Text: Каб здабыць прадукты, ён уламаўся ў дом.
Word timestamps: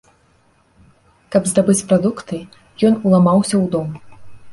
Каб 1.35 1.43
здабыць 1.51 1.83
прадукты, 1.91 2.39
ён 2.89 2.97
уламаўся 3.11 3.55
ў 3.63 3.65
дом. 3.77 3.89